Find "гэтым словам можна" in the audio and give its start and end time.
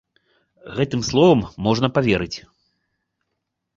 0.77-1.87